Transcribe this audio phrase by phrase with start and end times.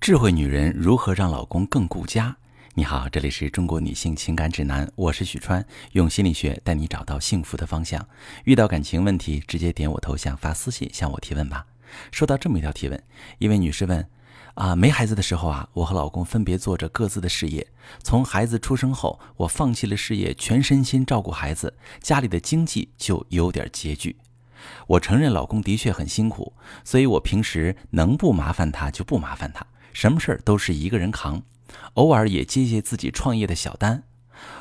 [0.00, 2.34] 智慧女人如何让老公更顾家？
[2.72, 8.08] 你好，这里是中国女性情感指南，我是许川，用心理学带你找到幸福的方向。
[8.44, 11.66] 遇到感情问题，直接点我头像发私信向我提问吧。
[12.10, 13.04] 收到这么一条提问，
[13.36, 14.08] 一位女士问：
[14.54, 17.66] 啊，没孩子的时候啊，我和老公分别做着各自的事业。
[18.02, 24.16] 从孩子出生后，我放弃了事业，全身心照顾孩子，家里的经济就有点拮据。
[24.86, 26.54] 我承认老公的确很辛苦，
[26.84, 29.66] 所以我平时能不麻烦他就不麻烦他。
[29.92, 31.42] 什么事儿都是一个人扛，
[31.94, 34.04] 偶尔也接接自己创业的小单。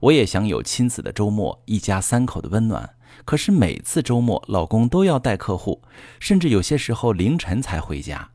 [0.00, 2.96] 我也想有亲子的周末，一家三口的温暖。
[3.24, 5.82] 可是每次周末，老公都要带客户，
[6.18, 8.30] 甚至有些时候凌晨才回家。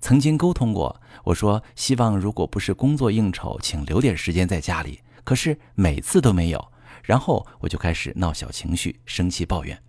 [0.00, 5.00] 曾经沟通过，我说希望如果不是工作应酬，请留点时间在家里。
[5.24, 9.82] 可是每次都没有，然后我就开始闹小情绪，生气抱怨。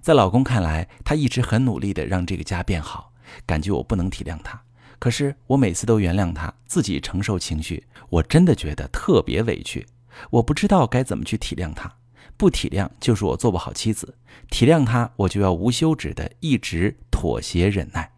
[0.00, 3.12] 在老公看来，他一直很努力的让这个家变好，
[3.46, 4.60] 感觉我不能体谅他。
[5.02, 9.84] 可是我每次都原谅他，自己承受情绪，我真的觉得特别委屈。
[10.30, 11.92] 我不知道该怎么去体谅他，
[12.36, 14.14] 不体谅就是我做不好妻子；
[14.48, 18.12] 体谅他，我就要无休止的一直妥协忍耐。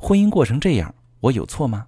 [0.00, 1.86] 婚姻过成这样，我有错吗？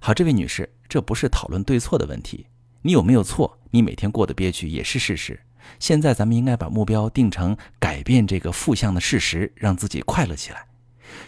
[0.00, 2.46] 好，这位女士，这不是讨论对错的问题。
[2.80, 3.58] 你有没有错？
[3.72, 5.38] 你每天过得憋屈也是事实。
[5.78, 10.64] 现在咱们应该把目标定成改变这个负向的事实，让自己快乐起来。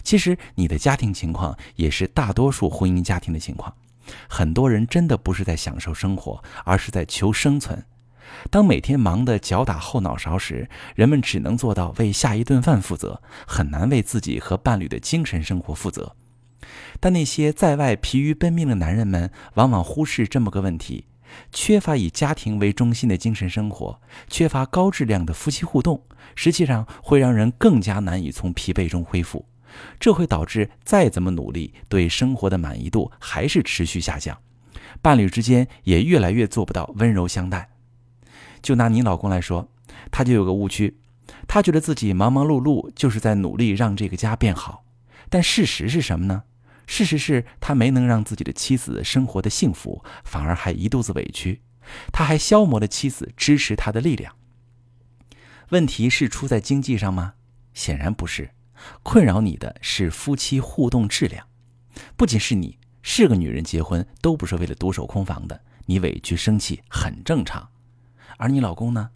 [0.03, 3.75] 其实你的家庭情况也是大多数婚姻家庭的情况，
[4.29, 7.85] 很多人真的不是在享受生活，而是在求生存。
[8.51, 16.15] 当每天忙得脚打后脑勺时，人们只能做到为下一顿饭负责，很难为自己和伴侣的精神生活负责。
[16.99, 21.07] 但那些在外疲于奔命的男人们，往往忽视这么个问题：
[21.53, 26.03] 缺乏以家庭为中心的精神生活，缺乏高质量的夫妻互动，
[26.35, 29.47] 实际上会让人更加难以从疲惫中恢复。
[29.99, 34.39] 这会导致再怎么努力，对生活的满意度还是持续下降，
[35.03, 37.71] 伴侣之间也越来越做不到温柔相待。
[38.63, 39.69] 就拿你老公来说，
[40.11, 40.99] 他就有个误区，
[41.47, 44.85] 他觉得自己忙忙碌碌就是在努力让这个家变好，
[45.29, 46.45] 但事实是什么呢？
[46.87, 51.63] 事实是他没能让自己的妻子生活的幸福，反而还一肚子委屈，
[52.13, 54.37] 他还消磨了妻子支持他的力量。
[55.71, 57.35] 问题是出在经济上吗？
[57.75, 58.51] 显然不是。
[59.03, 61.47] 困扰你的是夫妻互动质量，
[62.17, 65.61] 不仅是你，是个女人结婚都不是为了独守空房的。
[65.87, 67.69] 你委屈生气很正常，
[68.39, 69.11] 而你老公呢，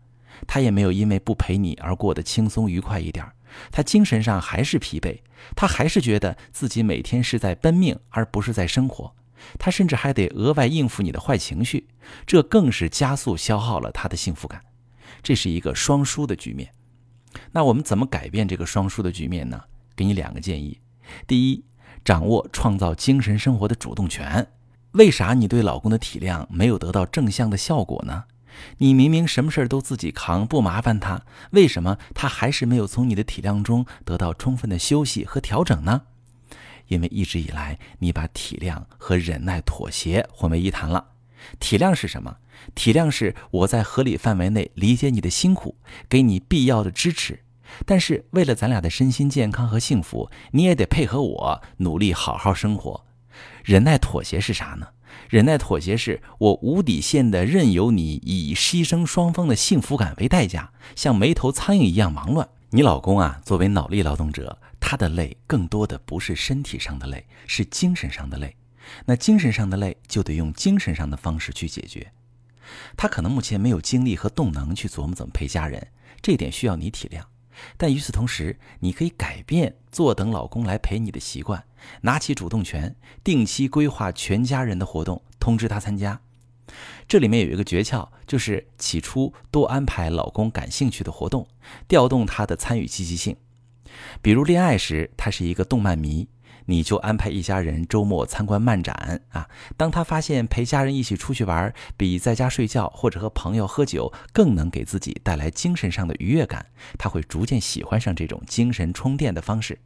[0.47, 3.35] 他也没有因为不陪你而过得轻松愉快一点儿，
[3.73, 5.21] 他精神上还是疲惫，
[5.57, 9.13] 他还是觉得自己每天是在奔命而不是在生活，
[9.59, 11.89] 他甚至还得额外应付你的坏情绪，
[12.25, 14.63] 这更是加速消耗了他的幸福感，
[15.25, 16.73] 这是一个双输的局面。
[17.53, 19.63] 那我们怎么改变这个双输的局面呢？
[19.97, 20.81] 给你两个建议：
[21.27, 21.65] 第一，
[22.05, 24.47] 掌握创造精神生活的主动权。
[24.93, 28.25] 为啥你对老公的体谅没有得到正向的效果呢？
[28.79, 36.03] 你明明什么事儿都自己扛，不麻烦他，为什么他还是没有从你的体谅中得到充分的休息和调整呢？
[36.89, 41.07] 因为一直以来你把体谅和忍耐、妥协混为一谈了。
[41.59, 42.37] 体谅是什么？
[42.75, 45.77] 体谅是我在合理范围内理解你的辛苦，
[46.09, 47.41] 给你必要的支持。
[47.87, 53.07] 但是为了咱俩的身心健康和幸福，你也得配合我努力好好生活。
[53.65, 54.89] 忍耐妥协是啥呢？
[55.29, 62.49] 忍耐妥协是我无底线的任由你以牺牲双方的幸福感为代价，像没头苍蝇一样忙乱。
[62.71, 68.55] 你老公啊，作为脑力劳动者，他的累更多的不是身体上的累，是精神上的累。
[69.07, 72.13] 那精神上的累就得用精神上的方式去解决。
[72.97, 75.89] 他可能目前没有精力和动能去琢磨怎么陪家人，
[76.23, 77.23] 这点需要你体谅。
[77.77, 81.65] 但与此同时，你可以改变坐等老公来陪你的习惯，
[82.03, 86.21] 拿起主动权，定期规划全家人的活动，通知他参加。
[87.09, 91.49] 这里面有一个诀窍，就是起初多安排老公感兴趣的活动，
[91.89, 93.37] 调动他的参与积极性。
[94.23, 96.29] 比如恋爱时，他是一个动漫迷。
[96.71, 99.49] 你就安排一家人周末参观漫展啊！
[99.77, 106.65] 当他发现陪家人一起出去玩，比在家睡觉或者和朋友喝酒更能给自己带来精神上的愉悦感，
[106.97, 109.81] 他会逐渐喜欢上这种精神充电的方式。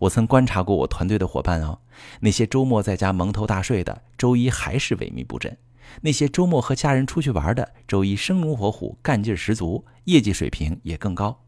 [0.00, 1.78] 我曾观察过我团队的伙伴哦，
[2.20, 5.54] 那些周末在家蒙头大睡的，周一还是萎靡不振；
[6.02, 11.42] 那些周末和家人出去玩的，周一生龙活虎、干劲十足，业绩水平也更高。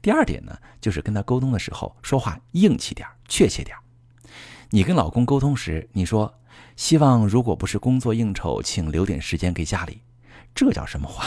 [0.00, 3.76] 第二点呢，就是跟他沟通的时候说话硬气点确切点
[4.70, 6.34] 你跟老公沟通时，你说
[6.76, 10.02] 希望如果不是工作应酬，请留点时间给家里。
[10.54, 11.26] 这叫什么话？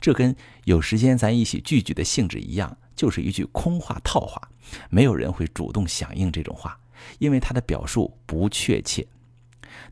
[0.00, 0.34] 这跟
[0.64, 4.40] 有时间咱一起聚聚的性质一样，就是一句空话套话。
[4.88, 6.78] 没有人会主动响应这种话。
[7.18, 9.06] 因为他的表述不确切。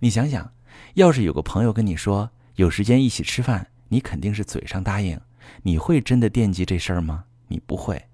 [0.01, 0.53] 你想想，
[0.95, 5.19] 要是有个朋友跟你说有时间一起吃饭，你肯定是嘴上答应，
[5.63, 7.25] 你会真的惦记这事儿吗？
[7.49, 8.05] 你不会。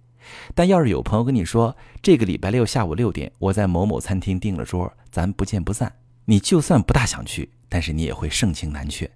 [0.54, 9.10] 但要是有朋友跟你说这个礼拜六下午六点我在某某餐厅订了桌，咱不见不散，你就算不大想去，但是你也会盛情难却。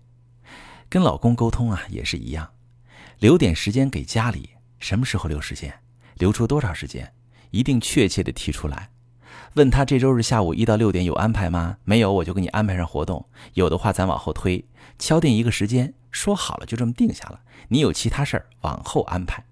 [0.91, 2.51] 跟老公沟通啊也是一样，
[3.19, 5.73] 留点时间给家里，什么时候留时间，
[6.19, 7.13] 留出多少时间，
[7.51, 8.91] 一定确切的提出来。
[9.55, 11.79] 问他这周日下午一到六点有安排吗？
[11.85, 13.27] 没有，我就给你安排上活动。
[13.55, 14.65] 有的话咱往后推，
[14.99, 17.41] 敲定一个时间，说好了就这么定下了。
[17.69, 19.43] 你有其他事儿往后安排。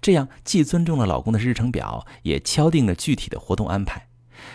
[0.00, 4.08] 这样既尊重了老公的日程表，也敲定了具体的活动安排。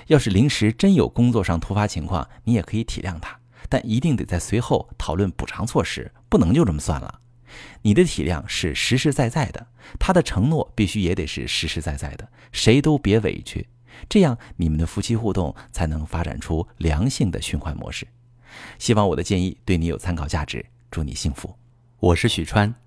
[0.07, 3.39] 要是临时真有工作上突发情况，你也可以体谅他，
[3.69, 7.21] 但一定得在随后讨论补偿措施，不能就这么算了。
[7.83, 13.67] 你的体谅是实实在在的，他的承诺必须也得是实实在在的，谁都别委屈，
[14.09, 18.05] 这样你们的夫妻互动才能发展出良性的循环模式。
[18.77, 21.55] 希望我的建议对你有参考价值，祝你幸福。
[21.99, 22.86] 我是许川。